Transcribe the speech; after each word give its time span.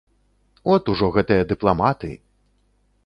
От 0.73 0.89
ужо 0.93 1.09
гэтыя 1.17 1.43
дыпламаты! 1.53 2.11